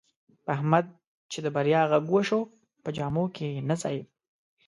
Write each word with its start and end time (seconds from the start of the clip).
په 0.43 0.49
احمد 0.57 0.85
چې 1.31 1.39
د 1.45 1.47
بریا 1.55 1.81
غږ 1.91 2.03
وشو، 2.11 2.41
په 2.83 2.89
جامو 2.97 3.25
کې 3.35 3.47
نه 3.69 3.75
ځایېدا. 3.81 4.07